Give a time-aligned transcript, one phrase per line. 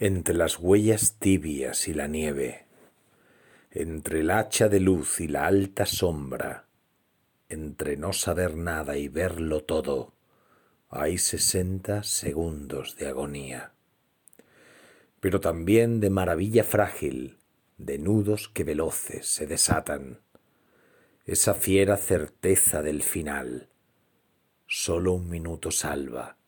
[0.00, 2.64] entre las huellas tibias y la nieve,
[3.70, 6.64] entre el hacha de luz y la alta sombra,
[7.50, 10.14] entre no saber nada y verlo todo,
[10.88, 13.74] hay sesenta segundos de agonía,
[15.20, 17.36] pero también de maravilla frágil,
[17.76, 20.20] de nudos que veloces se desatan,
[21.26, 23.68] esa fiera certeza del final.
[24.66, 26.38] Solo un minuto salva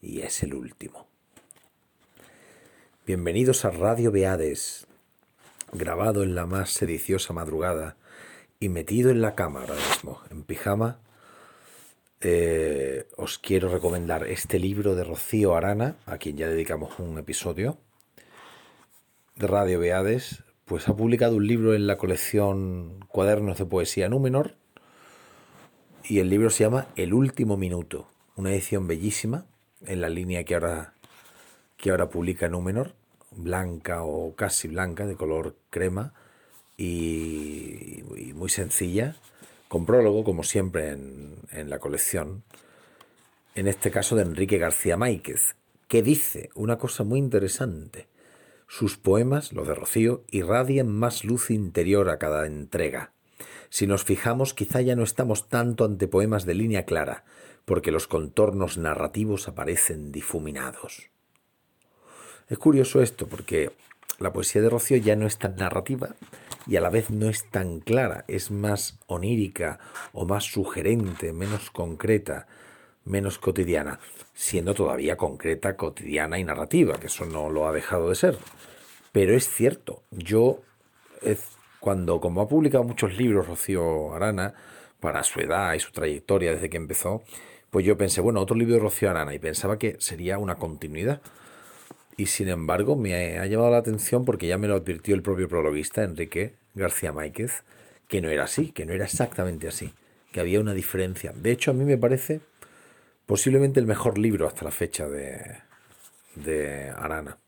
[0.00, 1.11] y es el último.
[3.04, 4.86] Bienvenidos a Radio Beades,
[5.72, 7.96] grabado en la más sediciosa madrugada
[8.60, 11.00] y metido en la cama ahora mismo, en pijama.
[12.20, 17.76] Eh, os quiero recomendar este libro de Rocío Arana, a quien ya dedicamos un episodio
[19.34, 24.54] de Radio Beades, pues ha publicado un libro en la colección Cuadernos de Poesía Númenor
[26.04, 28.06] y el libro se llama El último minuto,
[28.36, 29.46] una edición bellísima
[29.86, 30.94] en la línea que ahora
[31.82, 32.94] que ahora publica Númenor,
[33.32, 36.14] blanca o casi blanca, de color crema
[36.76, 38.04] y,
[38.36, 39.16] muy sencilla,
[39.66, 42.44] con prólogo, como siempre en, en la colección,
[43.56, 45.56] en este caso de Enrique García Máquez,
[45.88, 48.06] que dice una cosa muy interesante.
[48.68, 53.10] Sus poemas, los de Rocío, irradian más luz interior a cada entrega.
[53.70, 57.24] Si nos fijamos, quizá ya no estamos tanto ante poemas de línea clara,
[57.64, 61.11] porque los contornos narrativos aparecen difuminados.
[62.52, 63.70] Es curioso esto porque
[64.18, 66.10] la poesía de Rocío ya no es tan narrativa
[66.66, 69.78] y a la vez no es tan clara, es más onírica
[70.12, 72.46] o más sugerente, menos concreta,
[73.06, 74.00] menos cotidiana,
[74.34, 78.36] siendo todavía concreta, cotidiana y narrativa, que eso no lo ha dejado de ser.
[79.12, 80.60] Pero es cierto, yo
[81.80, 84.52] cuando, como ha publicado muchos libros Rocío Arana,
[85.00, 87.22] para su edad y su trayectoria desde que empezó,
[87.70, 91.22] pues yo pensé, bueno, otro libro de Rocío Arana y pensaba que sería una continuidad
[92.22, 95.48] y sin embargo me ha llamado la atención porque ya me lo advirtió el propio
[95.48, 97.64] prologuista, Enrique García Máquez,
[98.06, 99.92] que no era así, que no era exactamente así,
[100.30, 101.32] que había una diferencia.
[101.34, 102.40] De hecho, a mí me parece
[103.26, 105.62] posiblemente el mejor libro hasta la fecha de,
[106.36, 107.38] de Arana.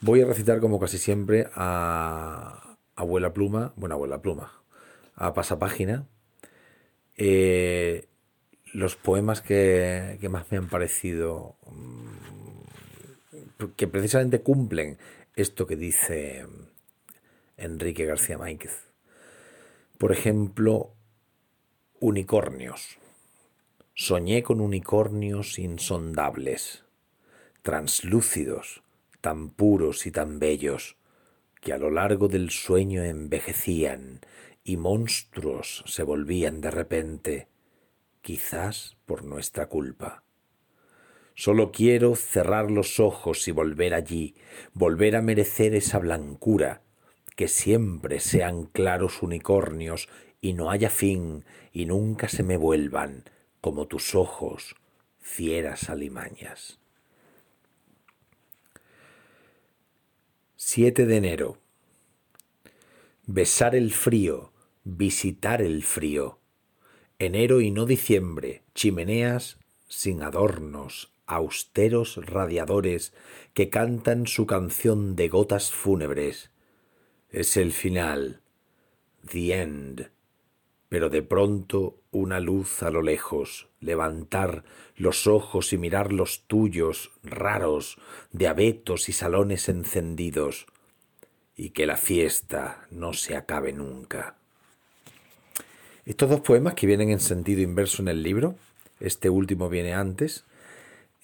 [0.00, 4.62] Voy a recitar como casi siempre a Abuela Pluma, bueno, Abuela Pluma,
[5.16, 6.06] a Pasapágina,
[7.16, 8.06] eh,
[8.72, 12.01] los poemas que, que, más me han parecido mm,
[13.76, 14.98] que precisamente cumplen
[15.36, 16.46] esto que dice
[17.56, 18.92] Enrique García Máquez.
[19.98, 20.94] Por ejemplo,
[22.00, 22.98] unicornios.
[23.94, 26.84] Soñé con unicornios insondables,
[27.62, 28.82] translúcidos,
[29.20, 30.96] tan puros y tan bellos,
[31.60, 34.20] que a lo largo del sueño envejecían
[34.64, 37.48] y monstruos se volvían de repente,
[38.20, 40.24] quizás por nuestra culpa.
[41.34, 44.34] Solo quiero cerrar los ojos y volver allí,
[44.74, 46.82] volver a merecer esa blancura,
[47.36, 50.08] que siempre sean claros unicornios
[50.40, 53.24] y no haya fin y nunca se me vuelvan,
[53.60, 54.76] como tus ojos,
[55.20, 56.78] fieras alimañas.
[60.56, 61.58] 7 de enero.
[63.26, 64.52] Besar el frío,
[64.84, 66.38] visitar el frío.
[67.18, 73.14] Enero y no diciembre, chimeneas sin adornos, austeros radiadores
[73.54, 76.50] que cantan su canción de gotas fúnebres.
[77.30, 78.40] Es el final,
[79.30, 80.10] the end,
[80.88, 87.10] pero de pronto una luz a lo lejos, levantar los ojos y mirar los tuyos
[87.22, 87.96] raros
[88.30, 90.66] de abetos y salones encendidos,
[91.56, 94.36] y que la fiesta no se acabe nunca.
[96.04, 98.56] Estos dos poemas que vienen en sentido inverso en el libro,
[99.00, 100.44] este último viene antes,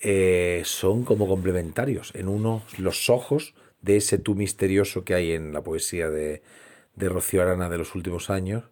[0.00, 2.14] eh, son como complementarios.
[2.14, 6.42] En uno, los ojos de ese tú misterioso que hay en la poesía de,
[6.94, 8.64] de Rocío Arana de los últimos años,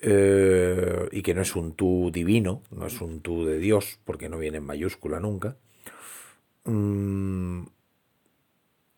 [0.00, 4.28] eh, y que no es un tú divino, no es un tú de Dios, porque
[4.28, 5.56] no viene en mayúscula nunca.
[6.64, 7.64] Mm,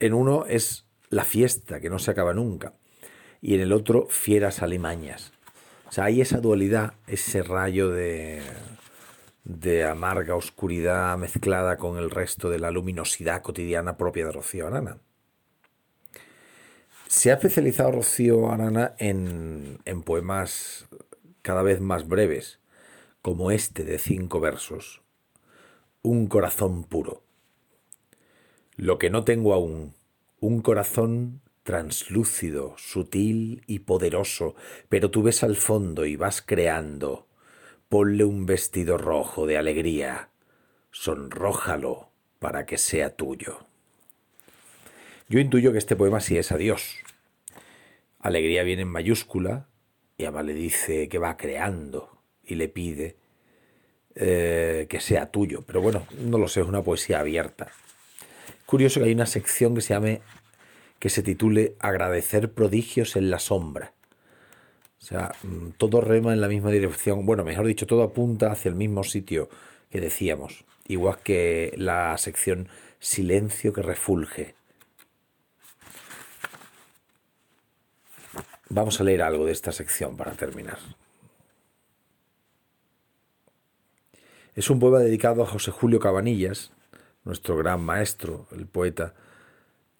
[0.01, 2.75] en uno es la fiesta, que no se acaba nunca,
[3.41, 5.33] y en el otro fieras alimañas.
[5.89, 8.43] O sea, hay esa dualidad, ese rayo de,
[9.45, 14.99] de amarga oscuridad mezclada con el resto de la luminosidad cotidiana propia de Rocío Arana.
[17.09, 20.89] Se ha especializado Rocío Arana en, en poemas
[21.43, 22.61] cada vez más breves,
[23.23, 25.03] como este de cinco versos,
[26.03, 27.23] Un corazón puro.
[28.77, 29.95] Lo que no tengo aún,
[30.39, 34.55] un corazón translúcido, sutil y poderoso,
[34.89, 37.27] pero tú ves al fondo y vas creando
[37.91, 40.29] Ponle un vestido rojo de alegría,
[40.93, 43.67] sonrójalo para que sea tuyo.
[45.29, 46.99] Yo intuyo que este poema sí es a Dios.
[48.21, 49.67] Alegría viene en mayúscula
[50.17, 53.17] y además le dice que va creando y le pide
[54.15, 55.65] eh, que sea tuyo.
[55.67, 57.73] Pero bueno, no lo sé, es una poesía abierta.
[58.67, 60.21] Curioso que hay una sección que se llame,
[61.01, 63.95] que se titule Agradecer prodigios en la sombra.
[65.01, 67.25] O sea, mm, todo rema en la misma dirección.
[67.25, 69.49] Bueno, mejor dicho, todo apunta hacia el mismo sitio
[69.91, 70.65] que decíamos.
[70.87, 72.69] Igual que la sección
[72.99, 74.55] Silencio que refulge.
[78.69, 80.79] Vamos a leer algo de esta sección para terminar.
[84.55, 86.73] Es un poema dedicado a José Julio Cabanillas,
[87.25, 89.15] nuestro gran maestro, el poeta,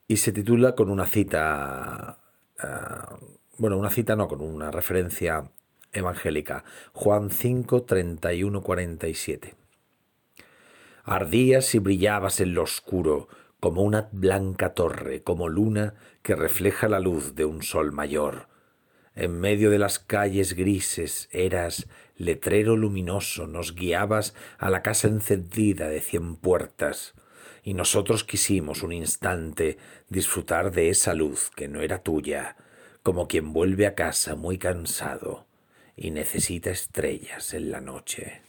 [0.07, 2.19] y se titula con una cita,
[2.63, 3.17] uh,
[3.61, 5.51] bueno, una cita no, con una referencia
[5.93, 6.65] evangélica,
[6.95, 9.55] Juan 5, 31, 47.
[11.05, 13.29] Ardías y brillabas en lo oscuro,
[13.61, 15.93] como una blanca torre, como luna
[16.23, 18.49] que refleja la luz de un sol mayor.
[19.15, 21.87] En medio de las calles grises eras
[22.17, 27.13] letrero luminoso, nos guiabas a la casa encendida de cien puertas,
[27.63, 29.77] y nosotros quisimos un instante
[30.09, 32.57] disfrutar de esa luz que no era tuya,
[33.03, 35.47] como quien vuelve a casa muy cansado
[35.97, 38.43] y necesita estrellas en la noche.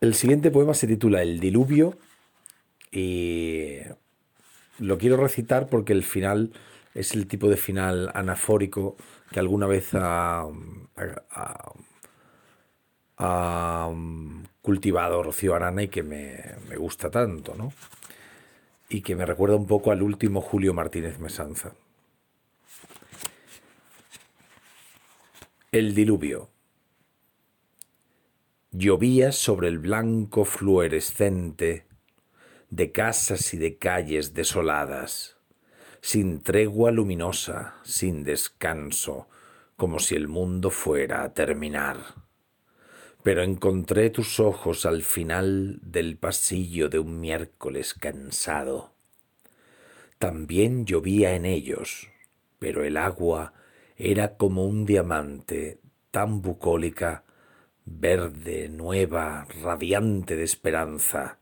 [0.00, 1.96] El siguiente poema se titula El diluvio
[2.92, 3.78] y
[4.78, 6.52] lo quiero recitar porque el final
[6.94, 8.96] es el tipo de final anafórico
[9.30, 10.46] que alguna vez ha,
[14.62, 16.38] cultivado Rocío Arana y que me,
[16.68, 17.72] me, gusta tanto, ¿no?
[18.94, 21.74] Y que me recuerda un poco al último Julio Martínez Mesanza.
[25.72, 26.48] El diluvio.
[28.70, 31.88] Llovía sobre el blanco fluorescente
[32.70, 35.38] de casas y de calles desoladas
[36.00, 39.26] sin tregua luminosa, sin descanso,
[39.74, 42.23] como si el mundo fuera a terminar.
[43.24, 48.92] Pero encontré tus ojos al final del pasillo de un miércoles cansado.
[50.20, 52.08] También llovía en ellos,
[52.60, 53.54] pero el agua
[53.96, 55.80] era como un diamante
[56.12, 57.24] tan bucólica,
[57.84, 61.40] verde, nueva, radiante de esperanza,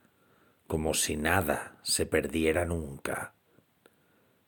[0.66, 3.34] como si nada se perdiera nunca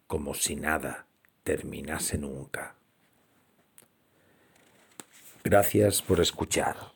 [0.07, 1.07] como si nada
[1.43, 2.77] terminase nunca.
[5.43, 6.94] Gracias por escuchar.